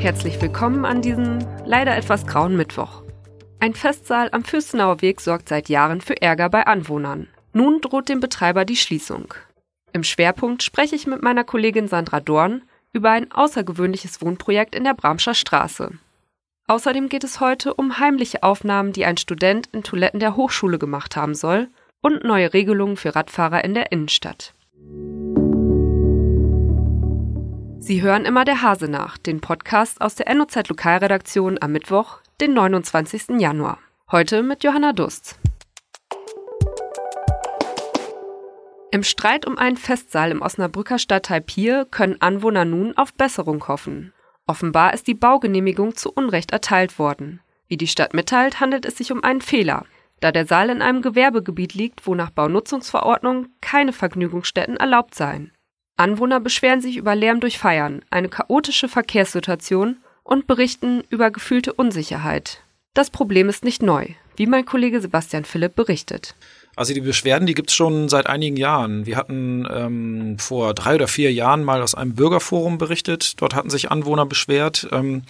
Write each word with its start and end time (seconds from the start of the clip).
Herzlich 0.00 0.40
willkommen 0.40 0.86
an 0.86 1.02
diesem 1.02 1.40
leider 1.66 1.94
etwas 1.94 2.26
grauen 2.26 2.56
Mittwoch. 2.56 3.02
Ein 3.60 3.74
Festsaal 3.74 4.30
am 4.32 4.44
Fürstenauer 4.44 5.02
Weg 5.02 5.20
sorgt 5.20 5.50
seit 5.50 5.68
Jahren 5.68 6.00
für 6.00 6.22
Ärger 6.22 6.48
bei 6.48 6.66
Anwohnern. 6.66 7.28
Nun 7.52 7.82
droht 7.82 8.08
dem 8.08 8.18
Betreiber 8.18 8.64
die 8.64 8.76
Schließung. 8.76 9.34
Im 9.92 10.02
Schwerpunkt 10.02 10.62
spreche 10.62 10.96
ich 10.96 11.06
mit 11.06 11.20
meiner 11.20 11.44
Kollegin 11.44 11.86
Sandra 11.86 12.20
Dorn 12.20 12.62
über 12.94 13.10
ein 13.10 13.30
außergewöhnliches 13.30 14.22
Wohnprojekt 14.22 14.74
in 14.74 14.84
der 14.84 14.94
Bramscher 14.94 15.34
Straße. 15.34 15.90
Außerdem 16.66 17.10
geht 17.10 17.22
es 17.22 17.40
heute 17.40 17.74
um 17.74 17.98
heimliche 17.98 18.42
Aufnahmen, 18.42 18.94
die 18.94 19.04
ein 19.04 19.18
Student 19.18 19.68
in 19.70 19.82
Toiletten 19.82 20.18
der 20.18 20.34
Hochschule 20.34 20.78
gemacht 20.78 21.14
haben 21.14 21.34
soll 21.34 21.68
und 22.00 22.24
neue 22.24 22.54
Regelungen 22.54 22.96
für 22.96 23.14
Radfahrer 23.14 23.62
in 23.64 23.74
der 23.74 23.92
Innenstadt. 23.92 24.54
Sie 27.90 28.02
hören 28.02 28.24
immer 28.24 28.44
der 28.44 28.62
Hase 28.62 28.88
nach, 28.88 29.18
den 29.18 29.40
Podcast 29.40 30.00
aus 30.00 30.14
der 30.14 30.32
NOZ 30.32 30.68
Lokalredaktion 30.68 31.58
am 31.60 31.72
Mittwoch, 31.72 32.18
den 32.40 32.54
29. 32.54 33.40
Januar. 33.40 33.80
Heute 34.12 34.44
mit 34.44 34.62
Johanna 34.62 34.92
Dust. 34.92 35.40
Im 38.92 39.02
Streit 39.02 39.44
um 39.44 39.58
einen 39.58 39.76
Festsaal 39.76 40.30
im 40.30 40.40
Osnabrücker 40.40 41.00
Stadtteil 41.00 41.40
Pier 41.40 41.84
können 41.84 42.20
Anwohner 42.20 42.64
nun 42.64 42.96
auf 42.96 43.12
Besserung 43.12 43.66
hoffen. 43.66 44.12
Offenbar 44.46 44.94
ist 44.94 45.08
die 45.08 45.14
Baugenehmigung 45.14 45.96
zu 45.96 46.12
Unrecht 46.12 46.52
erteilt 46.52 46.96
worden. 46.96 47.40
Wie 47.66 47.76
die 47.76 47.88
Stadt 47.88 48.14
mitteilt, 48.14 48.60
handelt 48.60 48.86
es 48.86 48.98
sich 48.98 49.10
um 49.10 49.24
einen 49.24 49.40
Fehler, 49.40 49.84
da 50.20 50.30
der 50.30 50.46
Saal 50.46 50.70
in 50.70 50.80
einem 50.80 51.02
Gewerbegebiet 51.02 51.74
liegt, 51.74 52.06
wo 52.06 52.14
nach 52.14 52.30
Baunutzungsverordnung 52.30 53.48
keine 53.60 53.92
Vergnügungsstätten 53.92 54.76
erlaubt 54.76 55.16
seien. 55.16 55.50
Anwohner 56.00 56.40
beschweren 56.40 56.80
sich 56.80 56.96
über 56.96 57.14
Lärm 57.14 57.40
durch 57.40 57.58
Feiern, 57.58 58.00
eine 58.08 58.30
chaotische 58.30 58.88
Verkehrssituation 58.88 59.98
und 60.22 60.46
berichten 60.46 61.04
über 61.10 61.30
gefühlte 61.30 61.74
Unsicherheit. 61.74 62.62
Das 62.94 63.10
Problem 63.10 63.50
ist 63.50 63.64
nicht 63.64 63.82
neu, 63.82 64.06
wie 64.36 64.46
mein 64.46 64.64
Kollege 64.64 65.02
Sebastian 65.02 65.44
Philipp 65.44 65.76
berichtet. 65.76 66.34
Also 66.74 66.94
die 66.94 67.02
Beschwerden, 67.02 67.46
die 67.46 67.52
gibt 67.52 67.68
es 67.68 67.76
schon 67.76 68.08
seit 68.08 68.28
einigen 68.28 68.56
Jahren. 68.56 69.04
Wir 69.04 69.18
hatten 69.18 69.68
ähm, 69.70 70.38
vor 70.38 70.72
drei 70.72 70.94
oder 70.94 71.06
vier 71.06 71.34
Jahren 71.34 71.64
mal 71.64 71.82
aus 71.82 71.94
einem 71.94 72.14
Bürgerforum 72.14 72.78
berichtet. 72.78 73.34
Dort 73.42 73.54
hatten 73.54 73.68
sich 73.68 73.90
Anwohner 73.90 74.24
beschwert. 74.24 74.88
Ähm, 74.92 75.24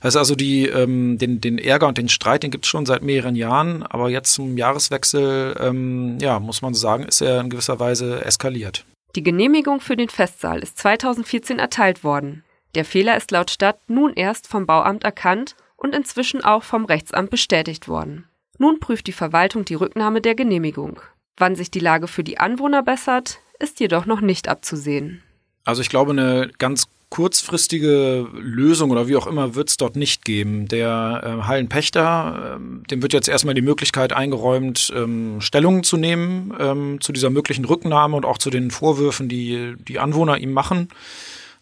das 0.00 0.08
heißt 0.08 0.16
also, 0.18 0.34
die, 0.34 0.66
ähm, 0.66 1.16
den, 1.16 1.40
den 1.40 1.56
Ärger 1.56 1.88
und 1.88 1.96
den 1.96 2.10
Streit, 2.10 2.42
den 2.42 2.50
gibt 2.50 2.66
es 2.66 2.68
schon 2.68 2.84
seit 2.84 3.02
mehreren 3.02 3.36
Jahren. 3.36 3.82
Aber 3.84 4.10
jetzt 4.10 4.34
zum 4.34 4.58
Jahreswechsel, 4.58 5.56
ähm, 5.60 6.18
ja, 6.20 6.38
muss 6.40 6.60
man 6.60 6.74
sagen, 6.74 7.04
ist 7.04 7.22
er 7.22 7.40
in 7.40 7.48
gewisser 7.48 7.80
Weise 7.80 8.22
eskaliert. 8.22 8.84
Die 9.16 9.22
Genehmigung 9.22 9.80
für 9.80 9.96
den 9.96 10.08
Festsaal 10.08 10.60
ist 10.60 10.78
2014 10.78 11.58
erteilt 11.58 12.04
worden. 12.04 12.44
Der 12.74 12.84
Fehler 12.84 13.16
ist 13.16 13.30
laut 13.30 13.50
Stadt 13.50 13.78
nun 13.88 14.14
erst 14.14 14.46
vom 14.46 14.66
Bauamt 14.66 15.02
erkannt 15.02 15.56
und 15.76 15.94
inzwischen 15.94 16.44
auch 16.44 16.62
vom 16.62 16.84
Rechtsamt 16.84 17.30
bestätigt 17.30 17.88
worden. 17.88 18.28
Nun 18.58 18.78
prüft 18.78 19.06
die 19.06 19.12
Verwaltung 19.12 19.64
die 19.64 19.74
Rücknahme 19.74 20.20
der 20.20 20.34
Genehmigung. 20.34 21.00
Wann 21.36 21.56
sich 21.56 21.70
die 21.70 21.80
Lage 21.80 22.06
für 22.06 22.22
die 22.22 22.38
Anwohner 22.38 22.82
bessert, 22.82 23.40
ist 23.58 23.80
jedoch 23.80 24.06
noch 24.06 24.20
nicht 24.20 24.46
abzusehen. 24.48 25.22
Also 25.64 25.82
ich 25.82 25.88
glaube, 25.88 26.12
eine 26.12 26.50
ganz 26.58 26.86
kurzfristige 27.10 28.28
Lösung 28.34 28.90
oder 28.90 29.08
wie 29.08 29.16
auch 29.16 29.26
immer 29.26 29.56
wird 29.56 29.68
es 29.68 29.76
dort 29.76 29.96
nicht 29.96 30.24
geben. 30.24 30.68
Der 30.68 31.22
äh, 31.24 31.46
Hallenpächter, 31.46 32.58
äh, 32.58 32.88
dem 32.88 33.02
wird 33.02 33.12
jetzt 33.12 33.28
erstmal 33.28 33.54
die 33.54 33.62
Möglichkeit 33.62 34.12
eingeräumt, 34.12 34.92
ähm, 34.96 35.40
Stellung 35.40 35.82
zu 35.82 35.96
nehmen 35.96 36.54
ähm, 36.58 37.00
zu 37.00 37.12
dieser 37.12 37.30
möglichen 37.30 37.64
Rücknahme 37.64 38.16
und 38.16 38.24
auch 38.24 38.38
zu 38.38 38.48
den 38.48 38.70
Vorwürfen, 38.70 39.28
die 39.28 39.74
die 39.76 39.98
Anwohner 39.98 40.38
ihm 40.38 40.52
machen. 40.52 40.88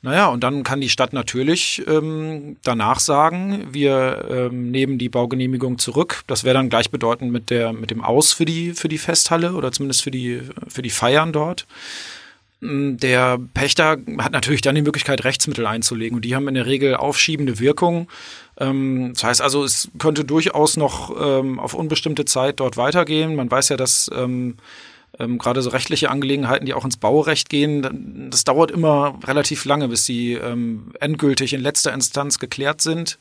Naja, 0.01 0.29
und 0.29 0.45
dann 0.45 0.63
kann 0.63 0.81
die 0.81 0.91
Stadt 0.91 1.13
natürlich 1.13 1.83
ähm, 1.89 2.57
danach 2.63 3.01
sagen, 3.01 3.67
wir 3.73 4.29
ähm, 4.31 4.71
nehmen 4.71 4.97
die 4.97 5.09
Baugenehmigung 5.09 5.79
zurück. 5.79 6.23
Das 6.29 6.45
wäre 6.45 6.55
dann 6.55 6.69
gleichbedeutend 6.69 7.33
mit 7.33 7.51
der 7.51 7.73
mit 7.73 7.91
dem 7.91 8.05
Aus 8.05 8.33
für 8.33 8.45
die 8.45 8.75
für 8.75 8.89
die 8.89 8.99
Festhalle 8.99 9.55
oder 9.55 9.73
zumindest 9.73 10.03
für 10.03 10.13
die 10.13 10.43
für 10.69 10.83
die 10.83 10.91
Feiern 10.91 11.33
dort. 11.33 11.67
Mm, 12.61 12.97
der 12.97 13.39
Pächter 13.55 13.99
hat 14.19 14.33
natürlich 14.33 14.63
dann 14.63 14.75
die 14.75 14.83
Möglichkeit, 14.83 15.25
Rechtsmittel 15.25 15.67
einzulegen 15.67 16.17
und 16.17 16.25
die 16.25 16.35
haben 16.35 16.49
in 16.49 16.55
der 16.55 16.67
Regel 16.67 16.97
aufschiebende 16.97 17.61
Wirkung. 17.61 18.09
Ähm, 18.59 19.13
das 19.15 19.25
heißt 19.25 19.43
also, 19.43 19.65
es 19.65 19.89
könnte 19.99 20.25
durchaus 20.25 20.77
noch 20.77 21.15
ähm, 21.21 21.61
auf 21.61 21.75
unbestimmte 21.75 22.25
Zeit 22.25 22.61
dort 22.61 22.77
weitergehen. 22.77 23.37
Man 23.37 23.51
weiß 23.51 23.69
ja, 23.69 23.77
dass 23.77 24.11
ähm, 24.15 24.57
gerade 25.19 25.63
so 25.63 25.71
rechtliche 25.71 26.11
Angelegenheiten, 26.11 26.67
die 26.67 26.75
auch 26.75 26.85
ins 26.85 26.99
Baurecht 26.99 27.49
gehen, 27.49 28.29
das 28.31 28.45
dauert 28.45 28.71
immer 28.71 29.19
relativ 29.25 29.65
lange, 29.65 29.89
bis 29.89 30.07
sie 30.07 30.39
endgültig 31.01 31.55
in 31.55 31.61
letzter 31.61 31.93
Instanz 31.93 32.39
geklärt 32.39 32.83
sind. 32.83 33.19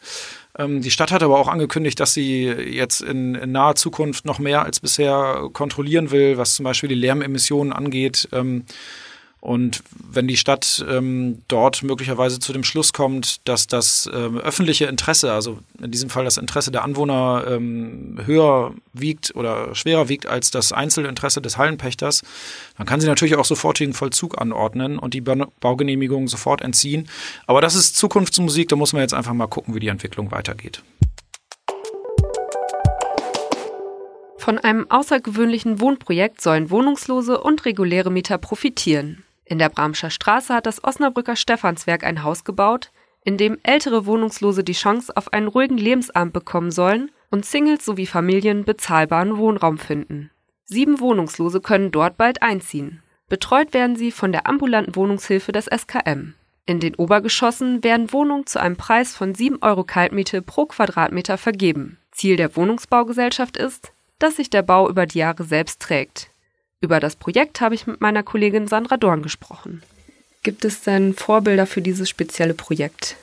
Die 0.59 0.91
Stadt 0.91 1.11
hat 1.11 1.23
aber 1.23 1.39
auch 1.39 1.47
angekündigt, 1.47 1.99
dass 1.99 2.13
sie 2.13 2.43
jetzt 2.43 3.01
in, 3.01 3.33
in, 3.33 3.51
naher 3.51 3.75
Zukunft 3.75 4.25
noch 4.25 4.37
mehr 4.37 4.63
als 4.63 4.79
bisher 4.79 5.49
kontrollieren 5.53 6.11
will, 6.11 6.37
was 6.37 6.55
zum 6.55 6.65
Beispiel 6.65 6.89
die 6.89 6.93
Lärmemissionen 6.93 7.73
angeht. 7.73 8.27
Und 9.39 9.83
wenn 9.91 10.27
die 10.27 10.35
Stadt 10.35 10.83
ähm, 10.89 11.43
dort 11.47 11.83
möglicherweise 11.83 12.39
zu 12.39 12.53
dem 12.53 12.63
Schluss 12.63 12.91
kommt, 12.91 13.47
dass 13.47 13.67
das 13.67 14.09
ähm, 14.11 14.37
öffentliche 14.39 14.85
Interesse, 14.85 15.31
also 15.31 15.59
in 15.79 15.91
diesem 15.91 16.09
Fall 16.09 16.25
das 16.25 16.37
Interesse 16.37 16.71
der 16.71 16.83
Anwohner, 16.83 17.45
ähm, 17.47 18.19
höher 18.25 18.73
wiegt 18.93 19.35
oder 19.35 19.75
schwerer 19.75 20.09
wiegt 20.09 20.25
als 20.25 20.49
das 20.49 20.71
Einzelinteresse 20.71 21.41
des 21.41 21.57
Hallenpächters, 21.57 22.23
dann 22.77 22.87
kann 22.87 22.99
sie 22.99 23.07
natürlich 23.07 23.35
auch 23.35 23.45
sofortigen 23.45 23.93
Vollzug 23.93 24.41
anordnen 24.41 24.97
und 24.97 25.13
die 25.13 25.21
Baugenehmigung 25.21 26.27
sofort 26.27 26.61
entziehen. 26.61 27.07
Aber 27.45 27.61
das 27.61 27.75
ist 27.75 27.95
Zukunftsmusik, 27.95 28.69
da 28.69 28.75
muss 28.75 28.93
man 28.93 29.03
jetzt 29.03 29.13
einfach 29.13 29.33
mal 29.33 29.47
gucken, 29.47 29.75
wie 29.75 29.79
die 29.79 29.89
Entwicklung 29.89 30.31
weitergeht. 30.31 30.81
Von 34.39 34.57
einem 34.57 34.89
außergewöhnlichen 34.89 35.79
Wohnprojekt 35.79 36.41
sollen 36.41 36.71
Wohnungslose 36.71 37.39
und 37.39 37.65
reguläre 37.65 38.09
Mieter 38.09 38.37
profitieren. 38.37 39.23
In 39.49 39.59
der 39.59 39.69
Bramscher 39.69 40.09
Straße 40.09 40.53
hat 40.53 40.65
das 40.65 40.83
Osnabrücker 40.83 41.35
Stephanswerk 41.35 42.03
ein 42.03 42.23
Haus 42.23 42.43
gebaut, 42.43 42.91
in 43.23 43.37
dem 43.37 43.57
ältere 43.63 44.05
Wohnungslose 44.05 44.63
die 44.63 44.73
Chance 44.73 45.15
auf 45.15 45.33
einen 45.33 45.47
ruhigen 45.47 45.77
Lebensabend 45.77 46.33
bekommen 46.33 46.71
sollen 46.71 47.11
und 47.29 47.45
Singles 47.45 47.83
sowie 47.85 48.05
Familien 48.05 48.63
bezahlbaren 48.63 49.37
Wohnraum 49.37 49.77
finden. 49.77 50.31
Sieben 50.63 50.99
Wohnungslose 50.99 51.61
können 51.61 51.91
dort 51.91 52.17
bald 52.17 52.41
einziehen. 52.41 53.01
Betreut 53.29 53.73
werden 53.73 53.95
sie 53.95 54.11
von 54.11 54.31
der 54.31 54.47
ambulanten 54.47 54.95
Wohnungshilfe 54.95 55.51
des 55.51 55.65
SKM. 55.65 56.35
In 56.65 56.79
den 56.81 56.95
Obergeschossen 56.95 57.83
werden 57.83 58.11
Wohnungen 58.11 58.45
zu 58.45 58.59
einem 58.59 58.75
Preis 58.75 59.15
von 59.15 59.33
7 59.33 59.59
Euro 59.61 59.85
Kaltmiete 59.85 60.41
pro 60.41 60.65
Quadratmeter 60.65 61.37
vergeben. 61.37 61.97
Ziel 62.11 62.35
der 62.35 62.55
Wohnungsbaugesellschaft 62.55 63.55
ist, 63.55 63.93
dass 64.19 64.35
sich 64.35 64.49
der 64.49 64.63
Bau 64.63 64.89
über 64.89 65.05
die 65.05 65.19
Jahre 65.19 65.43
selbst 65.43 65.81
trägt. 65.81 66.29
Über 66.79 66.99
das 66.99 67.15
Projekt 67.15 67.59
habe 67.59 67.75
ich 67.75 67.88
mit 67.88 68.01
meiner 68.01 68.23
Kollegin 68.23 68.67
Sandra 68.67 68.97
Dorn 68.97 69.23
gesprochen. 69.23 69.81
Gibt 70.43 70.63
es 70.63 70.81
denn 70.81 71.13
Vorbilder 71.13 71.65
für 71.65 71.81
dieses 71.81 72.07
spezielle 72.07 72.53
Projekt? 72.53 73.15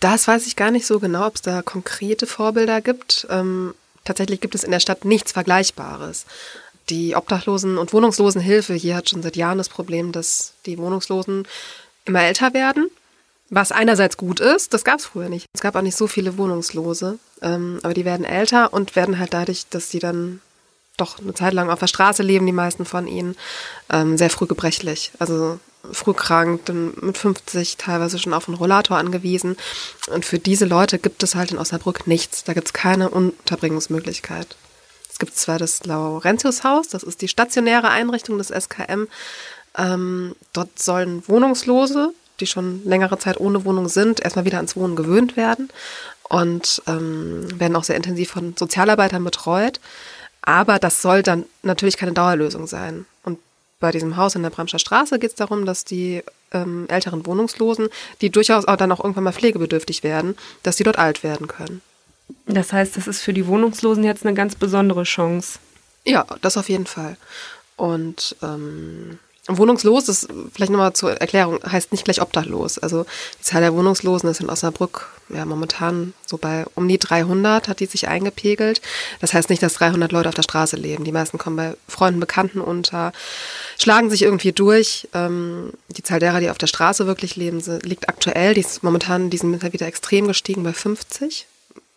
Das 0.00 0.28
weiß 0.28 0.46
ich 0.46 0.56
gar 0.56 0.70
nicht 0.70 0.86
so 0.86 1.00
genau, 1.00 1.26
ob 1.26 1.36
es 1.36 1.42
da 1.42 1.62
konkrete 1.62 2.26
Vorbilder 2.26 2.80
gibt. 2.80 3.26
Ähm, 3.30 3.74
tatsächlich 4.04 4.40
gibt 4.40 4.54
es 4.54 4.62
in 4.62 4.70
der 4.70 4.80
Stadt 4.80 5.04
nichts 5.04 5.32
Vergleichbares. 5.32 6.26
Die 6.90 7.16
Obdachlosen- 7.16 7.78
und 7.78 7.92
Wohnungslosenhilfe 7.92 8.74
hier 8.74 8.96
hat 8.96 9.08
schon 9.08 9.22
seit 9.22 9.36
Jahren 9.36 9.58
das 9.58 9.68
Problem, 9.68 10.12
dass 10.12 10.54
die 10.66 10.78
Wohnungslosen 10.78 11.48
immer 12.04 12.22
älter 12.22 12.54
werden. 12.54 12.90
Was 13.50 13.72
einerseits 13.72 14.18
gut 14.18 14.40
ist, 14.40 14.74
das 14.74 14.84
gab 14.84 14.98
es 14.98 15.06
früher 15.06 15.30
nicht. 15.30 15.46
Es 15.54 15.62
gab 15.62 15.74
auch 15.74 15.82
nicht 15.82 15.96
so 15.96 16.06
viele 16.06 16.36
Wohnungslose, 16.36 17.18
ähm, 17.40 17.80
aber 17.82 17.94
die 17.94 18.04
werden 18.04 18.26
älter 18.26 18.72
und 18.74 18.94
werden 18.94 19.18
halt 19.18 19.32
dadurch, 19.32 19.66
dass 19.70 19.90
sie 19.90 19.98
dann 19.98 20.40
doch 20.98 21.18
eine 21.18 21.34
Zeit 21.34 21.54
lang 21.54 21.70
auf 21.70 21.78
der 21.78 21.86
Straße 21.86 22.22
leben, 22.22 22.46
die 22.46 22.52
meisten 22.52 22.84
von 22.84 23.06
ihnen, 23.06 23.36
ähm, 23.90 24.18
sehr 24.18 24.30
früh 24.30 24.46
gebrechlich. 24.46 25.12
Also 25.18 25.58
früh 25.92 26.12
krank, 26.12 26.62
dann 26.66 26.92
mit 27.00 27.16
50 27.16 27.76
teilweise 27.76 28.18
schon 28.18 28.34
auf 28.34 28.48
einen 28.48 28.56
Rollator 28.56 28.98
angewiesen. 28.98 29.56
Und 30.12 30.24
für 30.24 30.38
diese 30.38 30.66
Leute 30.66 30.98
gibt 30.98 31.22
es 31.22 31.34
halt 31.34 31.52
in 31.52 31.58
Osnabrück 31.58 32.06
nichts. 32.06 32.44
Da 32.44 32.52
gibt 32.52 32.66
es 32.66 32.72
keine 32.72 33.08
Unterbringungsmöglichkeit. 33.08 34.56
Es 35.10 35.18
gibt 35.18 35.36
zwar 35.36 35.58
das 35.58 35.84
Laurentiushaus, 35.84 36.88
das 36.88 37.02
ist 37.02 37.22
die 37.22 37.28
stationäre 37.28 37.88
Einrichtung 37.88 38.38
des 38.38 38.48
SKM. 38.48 39.08
Ähm, 39.76 40.36
dort 40.52 40.78
sollen 40.78 41.26
Wohnungslose, 41.26 42.12
die 42.40 42.46
schon 42.46 42.84
längere 42.84 43.18
Zeit 43.18 43.40
ohne 43.40 43.64
Wohnung 43.64 43.88
sind, 43.88 44.20
erstmal 44.20 44.44
wieder 44.44 44.58
ans 44.58 44.76
Wohnen 44.76 44.94
gewöhnt 44.94 45.36
werden 45.36 45.70
und 46.28 46.82
ähm, 46.86 47.48
werden 47.58 47.74
auch 47.74 47.84
sehr 47.84 47.96
intensiv 47.96 48.30
von 48.30 48.54
Sozialarbeitern 48.56 49.24
betreut. 49.24 49.80
Aber 50.48 50.78
das 50.78 51.02
soll 51.02 51.22
dann 51.22 51.44
natürlich 51.62 51.98
keine 51.98 52.12
Dauerlösung 52.12 52.66
sein. 52.66 53.04
Und 53.22 53.38
bei 53.80 53.90
diesem 53.90 54.16
Haus 54.16 54.34
in 54.34 54.42
der 54.42 54.48
Bramscher 54.48 54.78
Straße 54.78 55.18
geht 55.18 55.32
es 55.32 55.36
darum, 55.36 55.66
dass 55.66 55.84
die 55.84 56.22
ähm, 56.52 56.86
älteren 56.88 57.26
Wohnungslosen, 57.26 57.90
die 58.22 58.30
durchaus 58.30 58.64
auch 58.64 58.76
dann 58.76 58.90
auch 58.90 59.00
irgendwann 59.00 59.24
mal 59.24 59.34
pflegebedürftig 59.34 60.02
werden, 60.02 60.38
dass 60.62 60.76
die 60.76 60.84
dort 60.84 60.98
alt 60.98 61.22
werden 61.22 61.48
können. 61.48 61.82
Das 62.46 62.72
heißt, 62.72 62.96
das 62.96 63.06
ist 63.06 63.20
für 63.20 63.34
die 63.34 63.46
Wohnungslosen 63.46 64.04
jetzt 64.04 64.24
eine 64.24 64.34
ganz 64.34 64.54
besondere 64.54 65.02
Chance. 65.02 65.58
Ja, 66.06 66.24
das 66.40 66.56
auf 66.56 66.70
jeden 66.70 66.86
Fall. 66.86 67.18
Und 67.76 68.34
ähm, 68.42 69.18
Wohnungslos, 69.48 70.04
das 70.04 70.28
vielleicht 70.52 70.70
nochmal 70.70 70.92
zur 70.92 71.12
Erklärung, 71.12 71.58
heißt 71.64 71.90
nicht 71.92 72.04
gleich 72.04 72.20
obdachlos. 72.20 72.78
Also 72.78 73.06
die 73.38 73.42
Zahl 73.42 73.62
der 73.62 73.74
Wohnungslosen 73.74 74.28
ist 74.28 74.40
in 74.40 74.50
Osnabrück 74.50 75.08
ja 75.30 75.44
momentan 75.44 76.12
so 76.26 76.36
bei 76.36 76.64
um 76.74 76.88
die 76.88 76.98
300 76.98 77.68
hat 77.68 77.80
die 77.80 77.86
sich 77.86 78.08
eingepegelt. 78.08 78.80
Das 79.20 79.32
heißt 79.32 79.50
nicht, 79.50 79.62
dass 79.62 79.74
300 79.74 80.12
Leute 80.12 80.28
auf 80.28 80.34
der 80.34 80.42
Straße 80.42 80.76
leben. 80.76 81.04
Die 81.04 81.12
meisten 81.12 81.38
kommen 81.38 81.56
bei 81.56 81.74
Freunden, 81.88 82.20
Bekannten 82.20 82.60
unter, 82.60 83.12
schlagen 83.78 84.10
sich 84.10 84.22
irgendwie 84.22 84.52
durch. 84.52 85.08
Ähm, 85.14 85.72
die 85.88 86.02
Zahl 86.02 86.20
derer, 86.20 86.40
die 86.40 86.50
auf 86.50 86.58
der 86.58 86.66
Straße 86.66 87.06
wirklich 87.06 87.36
leben, 87.36 87.62
liegt 87.82 88.08
aktuell, 88.08 88.54
die 88.54 88.60
ist 88.60 88.82
momentan, 88.82 89.30
die 89.30 89.38
sind 89.38 89.62
wieder 89.72 89.86
extrem 89.86 90.26
gestiegen 90.28 90.62
bei 90.62 90.72
50. 90.72 91.46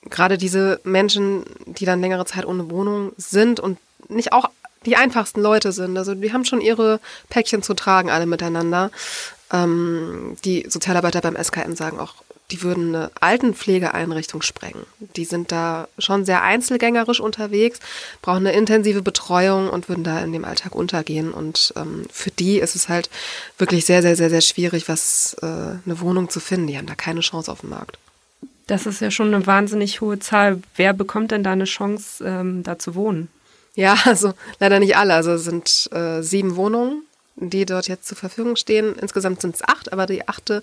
Gerade 0.09 0.38
diese 0.38 0.80
Menschen, 0.83 1.44
die 1.65 1.86
dann 1.86 2.01
längere 2.01 2.25
Zeit 2.25 2.45
ohne 2.45 2.69
Wohnung 2.71 3.12
sind 3.18 3.59
und 3.59 3.77
nicht 4.09 4.33
auch 4.33 4.50
die 4.86 4.95
einfachsten 4.95 5.42
Leute 5.42 5.72
sind. 5.72 5.98
Also 5.98 6.16
die 6.16 6.33
haben 6.33 6.45
schon 6.45 6.62
ihre 6.62 7.00
Päckchen 7.30 7.63
zu 7.63 7.74
tragen, 7.74 8.10
alle 8.10 8.25
miteinander. 8.25 8.92
Ähm, 9.51 10.38
die 10.44 10.66
Sozialarbeiter 10.68 11.22
beim 11.22 11.36
SKM 11.42 11.75
sagen 11.75 12.00
auch, 12.00 12.16
die 12.51 12.62
würden 12.63 12.94
eine 12.94 13.12
Altenpflegeeinrichtung 13.19 14.42
sprengen. 14.42 14.86
Die 15.16 15.25
sind 15.25 15.51
da 15.51 15.88
schon 15.98 16.25
sehr 16.25 16.44
einzelgängerisch 16.44 17.19
unterwegs, 17.19 17.80
brauchen 18.22 18.45
eine 18.45 18.56
intensive 18.56 19.01
Betreuung 19.01 19.69
und 19.69 19.88
würden 19.88 20.04
da 20.04 20.19
in 20.19 20.33
dem 20.33 20.44
Alltag 20.45 20.75
untergehen. 20.75 21.31
Und 21.31 21.74
ähm, 21.77 22.06
für 22.12 22.31
die 22.31 22.60
ist 22.60 22.75
es 22.75 22.89
halt 22.89 23.10
wirklich 23.57 23.86
sehr, 23.86 24.01
sehr, 24.01 24.16
sehr, 24.16 24.30
sehr 24.30 24.42
schwierig, 24.42 24.89
was 24.89 25.36
äh, 25.42 25.45
eine 25.45 26.01
Wohnung 26.01 26.30
zu 26.30 26.39
finden. 26.39 26.68
Die 26.68 26.77
haben 26.77 26.88
da 26.88 26.95
keine 26.95 27.22
Chance 27.22 27.51
auf 27.51 27.62
dem 27.62 27.69
Markt. 27.69 27.98
Das 28.68 28.86
ist 28.86 29.01
ja 29.01 29.12
schon 29.12 29.34
eine 29.34 29.45
wahnsinnig 29.48 30.01
hohe 30.01 30.19
Zahl. 30.19 30.62
Wer 30.75 30.94
bekommt 30.94 31.31
denn 31.31 31.44
da 31.44 31.51
eine 31.51 31.66
Chance, 31.66 32.24
ähm, 32.25 32.63
da 32.63 32.77
zu 32.77 32.95
wohnen? 32.95 33.30
Ja, 33.76 33.98
also 34.06 34.34
leider 34.60 34.80
nicht 34.80 34.98
alle. 34.98 35.14
Also 35.14 35.32
es 35.34 35.44
sind 35.44 35.90
äh, 35.94 36.22
sieben 36.22 36.56
Wohnungen, 36.56 37.04
die 37.38 37.66
dort 37.66 37.88
jetzt 37.88 38.08
zur 38.08 38.18
Verfügung 38.18 38.56
stehen. 38.56 38.96
Insgesamt 39.00 39.42
sind 39.42 39.56
es 39.56 39.64
acht, 39.64 39.92
aber 39.94 40.06
die 40.06 40.28
achte 40.28 40.62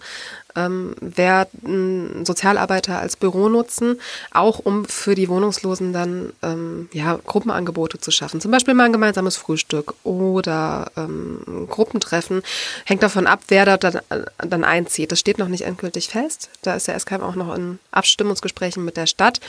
ähm, 0.55 0.95
werden 1.01 2.25
Sozialarbeiter 2.25 2.99
als 2.99 3.17
Büro 3.17 3.49
nutzen, 3.49 3.99
auch 4.31 4.59
um 4.59 4.85
für 4.85 5.15
die 5.15 5.29
Wohnungslosen 5.29 5.93
dann 5.93 6.33
ähm, 6.43 6.89
ja, 6.93 7.19
Gruppenangebote 7.25 7.99
zu 7.99 8.11
schaffen. 8.11 8.41
Zum 8.41 8.51
Beispiel 8.51 8.75
mal 8.75 8.85
ein 8.85 8.93
gemeinsames 8.93 9.37
Frühstück 9.37 9.95
oder 10.05 10.93
ähm, 10.97 11.67
Gruppentreffen. 11.69 12.43
Hängt 12.85 13.03
davon 13.03 13.27
ab, 13.27 13.41
wer 13.49 13.65
dort 13.65 13.85
dann, 13.85 13.97
äh, 14.11 14.25
dann 14.47 14.63
einzieht. 14.63 15.11
Das 15.11 15.19
steht 15.19 15.39
noch 15.39 15.49
nicht 15.49 15.63
endgültig 15.63 16.09
fest. 16.09 16.51
Da 16.63 16.75
ist 16.75 16.87
der 16.87 16.99
SKM 16.99 17.23
auch 17.23 17.35
noch 17.35 17.55
in 17.57 17.79
Abstimmungsgesprächen 17.91 18.85
mit 18.85 18.97
der 18.97 19.07
Stadt. 19.07 19.41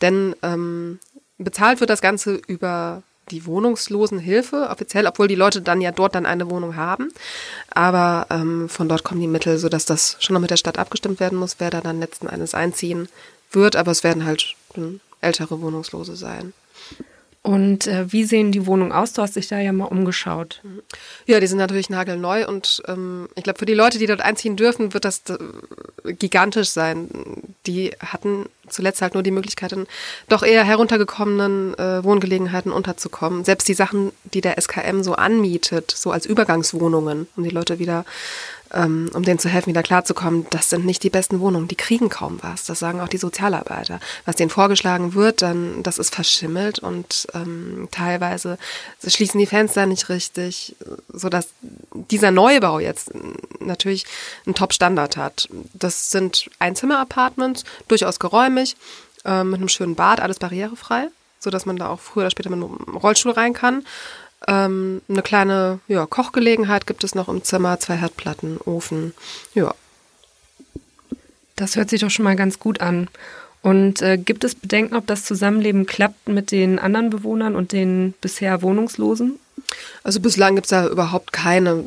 Denn 0.00 0.36
ähm, 0.42 1.00
bezahlt 1.38 1.80
wird 1.80 1.90
das 1.90 2.00
Ganze 2.00 2.34
über 2.46 3.02
die 3.28 3.46
Wohnungslosenhilfe 3.46 4.68
offiziell, 4.70 5.06
obwohl 5.06 5.28
die 5.28 5.34
Leute 5.34 5.62
dann 5.62 5.80
ja 5.80 5.92
dort 5.92 6.14
dann 6.14 6.26
eine 6.26 6.50
Wohnung 6.50 6.76
haben. 6.76 7.10
Aber 7.70 8.26
ähm, 8.30 8.68
von 8.68 8.88
dort 8.88 9.04
kommen 9.04 9.20
die 9.20 9.26
Mittel, 9.26 9.58
sodass 9.58 9.84
das 9.84 10.16
schon 10.20 10.34
noch 10.34 10.40
mit 10.40 10.50
der 10.50 10.56
Stadt 10.56 10.78
abgestimmt 10.78 11.20
werden 11.20 11.38
muss, 11.38 11.56
wer 11.58 11.70
da 11.70 11.80
dann 11.80 12.00
letzten 12.00 12.28
Endes 12.28 12.54
einziehen 12.54 13.08
wird. 13.52 13.76
Aber 13.76 13.90
es 13.90 14.04
werden 14.04 14.24
halt 14.24 14.54
ältere 15.20 15.60
Wohnungslose 15.60 16.16
sein. 16.16 16.52
Und 17.42 17.86
äh, 17.86 18.12
wie 18.12 18.24
sehen 18.24 18.52
die 18.52 18.66
Wohnungen 18.66 18.92
aus? 18.92 19.12
Du 19.12 19.22
hast 19.22 19.36
dich 19.36 19.48
da 19.48 19.58
ja 19.58 19.72
mal 19.72 19.84
umgeschaut. 19.84 20.60
Ja, 21.26 21.40
die 21.40 21.46
sind 21.46 21.58
natürlich 21.58 21.88
nagelneu 21.88 22.46
und 22.46 22.82
ähm, 22.88 23.28
ich 23.36 23.44
glaube, 23.44 23.58
für 23.58 23.66
die 23.66 23.74
Leute, 23.74 23.98
die 23.98 24.06
dort 24.06 24.20
einziehen 24.20 24.56
dürfen, 24.56 24.92
wird 24.92 25.04
das 25.04 25.22
äh, 25.28 26.12
gigantisch 26.12 26.70
sein. 26.70 27.08
Die 27.66 27.92
hatten 28.00 28.46
zuletzt 28.68 29.02
halt 29.02 29.14
nur 29.14 29.22
die 29.22 29.30
Möglichkeit, 29.30 29.72
in 29.72 29.86
doch 30.28 30.42
eher 30.42 30.64
heruntergekommenen 30.64 31.78
äh, 31.78 32.04
Wohngelegenheiten 32.04 32.72
unterzukommen. 32.72 33.44
Selbst 33.44 33.68
die 33.68 33.74
Sachen, 33.74 34.12
die 34.24 34.40
der 34.40 34.60
SKM 34.60 35.02
so 35.02 35.14
anmietet, 35.14 35.90
so 35.90 36.10
als 36.10 36.26
Übergangswohnungen, 36.26 37.28
um 37.36 37.44
die 37.44 37.50
Leute 37.50 37.78
wieder 37.78 38.04
um 38.70 39.22
denen 39.22 39.38
zu 39.38 39.48
helfen, 39.48 39.70
wieder 39.70 39.82
klarzukommen, 39.82 40.46
das 40.50 40.70
sind 40.70 40.84
nicht 40.84 41.02
die 41.02 41.10
besten 41.10 41.40
Wohnungen, 41.40 41.68
die 41.68 41.76
kriegen 41.76 42.08
kaum 42.08 42.38
was. 42.42 42.64
Das 42.64 42.78
sagen 42.78 43.00
auch 43.00 43.08
die 43.08 43.18
Sozialarbeiter. 43.18 44.00
Was 44.24 44.36
denen 44.36 44.50
vorgeschlagen 44.50 45.14
wird, 45.14 45.42
dann, 45.42 45.82
das 45.82 45.98
ist 45.98 46.14
verschimmelt 46.14 46.78
und 46.78 47.26
ähm, 47.34 47.88
teilweise 47.90 48.58
schließen 49.06 49.38
die 49.38 49.46
Fenster 49.46 49.86
nicht 49.86 50.08
richtig, 50.08 50.76
sodass 51.12 51.48
dieser 51.92 52.30
Neubau 52.30 52.78
jetzt 52.78 53.10
natürlich 53.60 54.04
einen 54.44 54.54
Top-Standard 54.54 55.16
hat. 55.16 55.48
Das 55.72 56.10
sind 56.10 56.50
Einzimmer-Apartments, 56.58 57.64
durchaus 57.88 58.18
geräumig, 58.18 58.76
äh, 59.24 59.44
mit 59.44 59.60
einem 59.60 59.68
schönen 59.68 59.94
Bad, 59.94 60.20
alles 60.20 60.38
barrierefrei, 60.38 61.08
sodass 61.38 61.66
man 61.66 61.76
da 61.76 61.88
auch 61.88 62.00
früher 62.00 62.24
oder 62.24 62.30
später 62.30 62.50
mit 62.50 62.62
einem 62.62 62.96
Rollstuhl 62.96 63.32
rein 63.32 63.54
kann. 63.54 63.84
Ähm, 64.46 65.02
eine 65.08 65.22
kleine 65.22 65.80
ja, 65.88 66.06
Kochgelegenheit 66.06 66.86
gibt 66.86 67.04
es 67.04 67.14
noch 67.14 67.28
im 67.28 67.42
Zimmer, 67.42 67.80
zwei 67.80 67.96
Herdplatten, 67.96 68.58
Ofen. 68.64 69.14
Ja. 69.54 69.74
Das 71.56 71.76
hört 71.76 71.90
sich 71.90 72.00
doch 72.00 72.10
schon 72.10 72.24
mal 72.24 72.36
ganz 72.36 72.58
gut 72.58 72.80
an. 72.80 73.08
Und 73.62 74.02
äh, 74.02 74.16
gibt 74.16 74.44
es 74.44 74.54
Bedenken, 74.54 74.94
ob 74.94 75.06
das 75.06 75.24
Zusammenleben 75.24 75.86
klappt 75.86 76.28
mit 76.28 76.52
den 76.52 76.78
anderen 76.78 77.10
Bewohnern 77.10 77.56
und 77.56 77.72
den 77.72 78.14
bisher 78.20 78.62
Wohnungslosen? 78.62 79.38
Also 80.04 80.20
bislang 80.20 80.54
gibt 80.54 80.66
es 80.66 80.70
da 80.70 80.86
überhaupt 80.86 81.32
keine. 81.32 81.84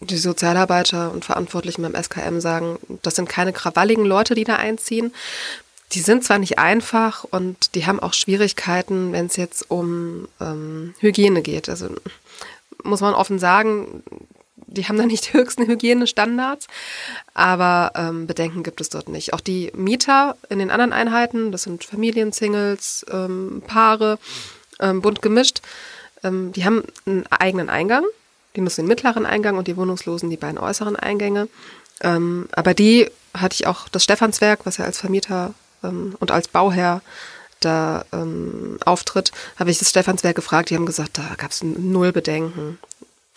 Die 0.00 0.16
Sozialarbeiter 0.16 1.12
und 1.12 1.24
Verantwortlichen 1.24 1.82
beim 1.82 2.00
SKM 2.00 2.40
sagen, 2.40 2.78
das 3.02 3.16
sind 3.16 3.28
keine 3.28 3.52
krawalligen 3.52 4.04
Leute, 4.06 4.34
die 4.34 4.44
da 4.44 4.56
einziehen. 4.56 5.12
Die 5.92 6.00
sind 6.00 6.22
zwar 6.24 6.38
nicht 6.38 6.58
einfach 6.58 7.24
und 7.24 7.74
die 7.74 7.86
haben 7.86 8.00
auch 8.00 8.12
Schwierigkeiten, 8.12 9.12
wenn 9.12 9.26
es 9.26 9.36
jetzt 9.36 9.70
um 9.70 10.28
ähm, 10.40 10.94
Hygiene 11.00 11.42
geht. 11.42 11.68
Also 11.68 11.88
muss 12.82 13.00
man 13.00 13.14
offen 13.14 13.38
sagen, 13.38 14.02
die 14.66 14.86
haben 14.86 14.98
da 14.98 15.06
nicht 15.06 15.28
die 15.28 15.38
höchsten 15.38 15.66
Hygienestandards, 15.66 16.66
aber 17.32 17.92
ähm, 17.94 18.26
Bedenken 18.26 18.62
gibt 18.62 18.80
es 18.80 18.90
dort 18.90 19.08
nicht. 19.08 19.32
Auch 19.32 19.40
die 19.40 19.72
Mieter 19.74 20.36
in 20.50 20.58
den 20.58 20.70
anderen 20.70 20.92
Einheiten, 20.92 21.52
das 21.52 21.62
sind 21.62 21.84
Familien, 21.84 22.32
Singles, 22.32 23.06
ähm, 23.10 23.62
Paare, 23.66 24.18
ähm, 24.80 25.00
bunt 25.00 25.22
gemischt, 25.22 25.62
ähm, 26.22 26.52
die 26.52 26.64
haben 26.64 26.84
einen 27.06 27.26
eigenen 27.28 27.70
Eingang. 27.70 28.04
Die 28.56 28.60
müssen 28.60 28.82
den 28.82 28.88
mittleren 28.88 29.26
Eingang 29.26 29.56
und 29.56 29.68
die 29.68 29.76
Wohnungslosen 29.76 30.30
die 30.30 30.36
beiden 30.36 30.58
äußeren 30.58 30.96
Eingänge. 30.96 31.48
Ähm, 32.00 32.48
aber 32.52 32.74
die 32.74 33.10
hatte 33.34 33.54
ich 33.54 33.66
auch 33.66 33.88
das 33.88 34.04
Stephanswerk, 34.04 34.60
was 34.64 34.78
ja 34.78 34.84
als 34.84 34.98
Vermieter 34.98 35.54
ähm, 35.82 36.14
und 36.18 36.30
als 36.30 36.48
Bauherr 36.48 37.02
da 37.60 38.04
ähm, 38.12 38.78
auftritt, 38.84 39.32
habe 39.58 39.70
ich 39.70 39.78
das 39.78 39.90
Stephanswerk 39.90 40.36
gefragt. 40.36 40.70
Die 40.70 40.76
haben 40.76 40.86
gesagt, 40.86 41.18
da 41.18 41.34
gab 41.36 41.50
es 41.50 41.62
null 41.62 42.12
Bedenken. 42.12 42.78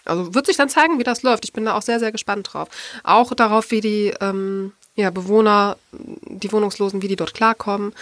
Also 0.06 0.34
wird 0.34 0.48
sich 0.48 0.58
dann 0.58 0.70
zeigen, 0.70 1.00
wie 1.00 1.04
das 1.04 1.24
läuft. 1.24 1.46
Ich 1.46 1.54
bin 1.54 1.66
da 1.66 1.76
auch 1.76 1.82
sehr, 1.82 2.00
sehr 2.00 2.12
gespannt 2.12 2.54
drauf. 2.54 2.70
Auch 3.04 3.34
darauf, 3.34 3.72
wie 3.72 3.82
die 3.82 4.14
ähm, 4.20 4.74
ja, 4.96 5.10
Bewohner, 5.10 5.78
die 5.92 6.52
Wohnungslosen, 6.52 7.02
wie 7.02 7.08
die 7.08 7.16
dort 7.16 7.34
klarkommen, 7.34 7.94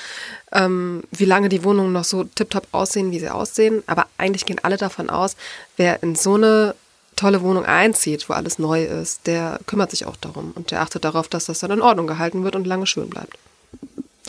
ähm, 0.52 1.04
wie 1.12 1.26
lange 1.26 1.50
die 1.50 1.64
Wohnungen 1.64 1.92
noch 1.92 2.04
so 2.04 2.24
tiptop 2.24 2.68
aussehen, 2.72 3.12
wie 3.12 3.20
sie 3.20 3.30
aussehen. 3.30 3.84
Aber 3.88 4.08
eigentlich 4.18 4.46
gehen 4.46 4.60
alle 4.64 4.78
davon 4.78 5.10
aus, 5.10 5.36
wer 5.78 6.02
in 6.02 6.16
so 6.16 6.36
eine 6.36 6.76
tolle 7.16 7.42
Wohnung 7.42 7.66
einzieht, 7.66 8.30
wo 8.30 8.34
alles 8.34 8.60
neu 8.60 8.86
ist, 8.86 9.28
der 9.28 9.60
kümmert 9.66 9.92
sich 9.92 10.06
auch 10.06 10.16
darum 10.16 10.54
und 10.56 10.72
der 10.72 10.82
achtet 10.82 11.04
darauf, 11.04 11.28
dass 11.28 11.46
das 11.46 11.60
dann 11.60 11.72
in 11.72 11.82
Ordnung 11.82 12.08
gehalten 12.08 12.46
wird 12.46 12.56
und 12.56 12.66
lange 12.66 12.88
schön 12.88 13.10
bleibt. 13.10 13.38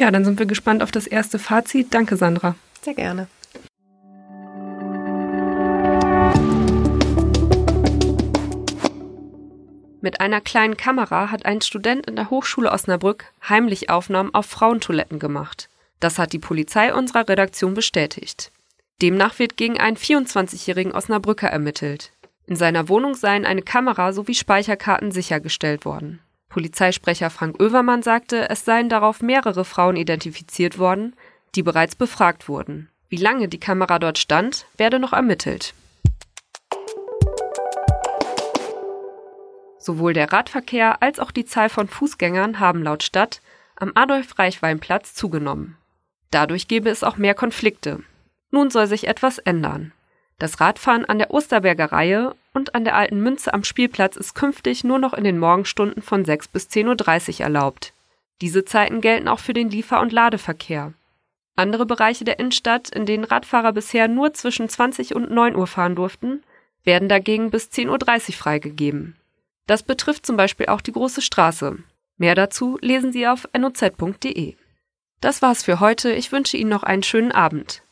Ja, 0.00 0.11
dann 0.11 0.25
sind 0.25 0.38
wir 0.38 0.47
gespannt 0.47 0.83
auf 0.83 0.90
das 0.90 1.07
erste 1.07 1.38
Fazit. 1.38 1.92
Danke, 1.92 2.16
Sandra. 2.16 2.54
Sehr 2.80 2.95
gerne. 2.95 3.28
Mit 10.00 10.23
einer 10.23 10.40
kleinen 10.40 10.78
Kamera 10.78 11.30
hat 11.30 11.45
ein 11.45 11.61
Student 11.61 12.07
in 12.07 12.16
der 12.16 12.30
Hochschule 12.30 12.73
Osnabrück 12.73 13.26
heimlich 13.47 13.90
Aufnahmen 13.90 14.33
auf 14.33 14.47
Frauentoiletten 14.47 15.19
gemacht. 15.19 15.69
Das 16.00 16.19
hat 16.19 16.33
die 16.33 16.38
Polizei 16.38 16.95
unserer 16.95 17.28
Redaktion 17.28 17.75
bestätigt. 17.75 18.52
Demnach 19.02 19.38
wird 19.38 19.59
gegen 19.59 19.78
einen 19.78 19.99
24-jährigen 19.99 20.92
Osnabrücker 20.92 21.49
ermittelt. 21.49 22.12
In 22.47 22.57
seiner 22.57 22.88
Wohnung 22.88 23.14
seien 23.14 23.45
eine 23.45 23.61
Kamera 23.61 24.14
sowie 24.14 24.35
Speicherkarten 24.35 25.12
sichergestellt 25.12 25.85
worden. 25.85 26.21
Polizeisprecher 26.50 27.30
Frank 27.30 27.62
Oevermann 27.62 28.02
sagte, 28.02 28.50
es 28.50 28.64
seien 28.64 28.88
darauf 28.88 29.23
mehrere 29.23 29.64
Frauen 29.64 29.97
identifiziert 29.97 30.78
worden, 30.78 31.14
die 31.54 31.62
bereits 31.62 31.95
befragt 31.95 32.49
wurden. 32.49 32.90
Wie 33.09 33.16
lange 33.16 33.49
die 33.49 33.61
Kamera 33.61 33.99
dort 33.99 34.19
stand, 34.19 34.66
werde 34.76 34.99
noch 34.99 35.12
ermittelt. 35.12 35.75
Sowohl 39.78 40.12
der 40.12 40.33
Radverkehr 40.33 41.02
als 41.02 41.19
auch 41.19 41.30
die 41.30 41.47
Zahl 41.47 41.69
von 41.69 41.88
Fußgängern 41.88 42.61
haben 42.61 42.83
laut 42.83 43.02
Stadt 43.02 43.40
am 43.76 43.92
Adolf-Reichwein-Platz 43.95 45.14
zugenommen. 45.14 45.76
Dadurch 46.30 46.69
gebe 46.69 46.90
es 46.90 47.02
auch 47.02 47.16
mehr 47.16 47.35
Konflikte. 47.35 48.00
Nun 48.50 48.71
soll 48.71 48.87
sich 48.87 49.07
etwas 49.07 49.38
ändern. 49.38 49.92
Das 50.38 50.61
Radfahren 50.61 51.04
an 51.04 51.19
der 51.19 51.30
Osterberger 51.30 51.92
Reihe 51.92 52.35
und 52.54 52.75
an 52.75 52.85
der 52.85 52.97
Alten 52.97 53.21
Münze 53.21 53.54
am 53.54 53.64
Spielplatz 53.64 54.16
ist 54.16 54.35
künftig 54.35 54.85
nur 54.85 54.99
noch 54.99 55.14
in 55.14 55.25
den 55.25 55.38
Morgenstunden 55.38 56.02
von 56.02 56.25
6 56.25 56.49
bis 56.49 56.69
10.30 56.69 57.35
Uhr 57.38 57.40
erlaubt. 57.40 57.92
Diese 58.40 58.64
Zeiten 58.64 59.00
gelten 59.00 59.28
auch 59.28 59.38
für 59.38 59.52
den 59.52 59.71
Liefer- 59.71 60.00
und 60.00 60.12
Ladeverkehr. 60.12 60.92
Andere 61.57 61.85
Bereiche 61.85 62.25
der 62.25 62.38
Innenstadt, 62.38 62.88
in 62.88 63.07
denen 63.07 63.25
Radfahrer 63.25 63.73
bisher 63.73 64.09
nur 64.09 64.33
zwischen 64.33 64.69
20 64.69 65.14
und 65.14 65.30
9 65.30 65.57
Uhr 65.57 65.66
fahren 65.66 65.95
durften, 65.95 66.42
werden 66.85 67.09
dagegen 67.09 67.50
bis 67.50 67.69
10.30 67.69 68.28
Uhr 68.28 68.35
freigegeben. 68.35 69.16
Das 69.66 69.83
betrifft 69.83 70.25
zum 70.25 70.37
Beispiel 70.37 70.66
auch 70.66 70.80
die 70.80 70.92
Große 70.92 71.21
Straße. 71.21 71.78
Mehr 72.16 72.35
dazu 72.35 72.78
lesen 72.80 73.12
Sie 73.12 73.26
auf 73.26 73.47
noz.de. 73.57 74.54
Das 75.21 75.42
war's 75.42 75.62
für 75.62 75.80
heute. 75.80 76.12
Ich 76.12 76.33
wünsche 76.33 76.57
Ihnen 76.57 76.71
noch 76.71 76.83
einen 76.83 77.02
schönen 77.02 77.33
Abend. 77.33 77.83